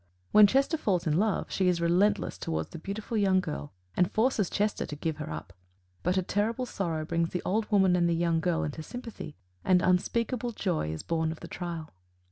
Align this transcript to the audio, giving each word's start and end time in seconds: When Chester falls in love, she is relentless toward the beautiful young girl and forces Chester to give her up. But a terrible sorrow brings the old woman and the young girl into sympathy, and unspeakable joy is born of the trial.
When 0.31 0.47
Chester 0.47 0.77
falls 0.77 1.05
in 1.05 1.15
love, 1.19 1.51
she 1.51 1.67
is 1.67 1.79
relentless 1.79 2.39
toward 2.39 2.71
the 2.71 2.79
beautiful 2.79 3.17
young 3.17 3.39
girl 3.39 3.71
and 3.95 4.11
forces 4.11 4.49
Chester 4.49 4.87
to 4.87 4.95
give 4.95 5.17
her 5.17 5.29
up. 5.29 5.53
But 6.01 6.17
a 6.17 6.23
terrible 6.23 6.65
sorrow 6.65 7.05
brings 7.05 7.29
the 7.29 7.43
old 7.45 7.69
woman 7.71 7.95
and 7.95 8.09
the 8.09 8.15
young 8.15 8.39
girl 8.39 8.63
into 8.63 8.81
sympathy, 8.81 9.35
and 9.63 9.83
unspeakable 9.83 10.53
joy 10.53 10.91
is 10.91 11.03
born 11.03 11.31
of 11.31 11.41
the 11.41 11.47
trial. 11.47 11.91